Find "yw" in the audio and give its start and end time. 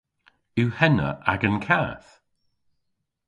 0.61-0.69